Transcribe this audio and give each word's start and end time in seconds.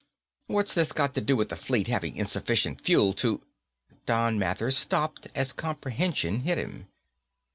"What's 0.47 0.73
this 0.73 0.93
got 0.93 1.13
to 1.13 1.21
do 1.21 1.35
with 1.35 1.49
the 1.49 1.55
Fleet 1.55 1.85
having 1.85 2.15
insufficient 2.17 2.81
fuel 2.81 3.13
to..." 3.13 3.43
Don 4.07 4.39
Mathers 4.39 4.75
stopped 4.75 5.27
as 5.35 5.53
comprehension 5.53 6.39
hit 6.39 6.57
him. 6.57 6.87